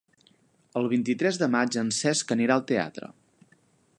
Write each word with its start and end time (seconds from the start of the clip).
El 0.79 0.87
vint-i-tres 0.93 1.37
de 1.41 1.51
maig 1.57 1.77
en 1.83 1.93
Cesc 1.99 2.35
anirà 2.39 2.57
al 2.57 2.67
teatre. 2.75 3.13